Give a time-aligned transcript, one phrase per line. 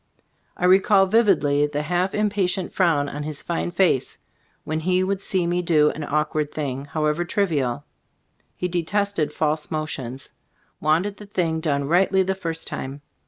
[0.57, 3.41] I recall vividly the half impatient £be Storg of flSB <JbtK>boo& 95 frown on his
[3.43, 4.19] fine face
[4.63, 7.83] when he would see me do an awkward thing, however trivial.
[8.55, 10.31] He detested false motions;
[10.79, 13.03] wanted the thing done rightly the first time.